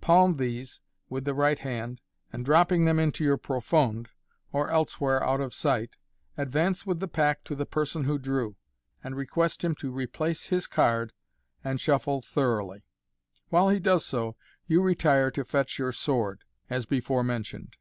Palm 0.00 0.36
these 0.36 0.80
(with 1.08 1.24
the 1.24 1.32
right 1.32 1.60
hand), 1.60 2.00
and, 2.32 2.44
dropping 2.44 2.86
them 2.86 2.98
into 2.98 3.22
your 3.22 3.36
profonde, 3.36 4.08
or 4.50 4.68
elsewhere 4.68 5.22
out 5.22 5.40
of 5.40 5.54
sight, 5.54 5.96
advance 6.36 6.84
with 6.84 6.98
the 6.98 7.06
pack 7.06 7.44
to 7.44 7.54
the 7.54 7.66
person 7.66 8.02
who 8.02 8.18
drew, 8.18 8.56
and 9.04 9.14
request 9.14 9.62
him 9.62 9.76
to 9.76 9.92
replace 9.92 10.46
his 10.48 10.66
card, 10.66 11.12
and 11.62 11.80
shuffle 11.80 12.20
thoroughly. 12.20 12.82
While 13.50 13.68
he 13.68 13.78
does 13.78 14.04
so, 14.04 14.34
you 14.66 14.82
retire 14.82 15.30
to 15.30 15.44
fetch 15.44 15.78
your 15.78 15.92
sword, 15.92 16.42
as 16.68 16.84
before 16.84 17.22
mentioned. 17.22 17.76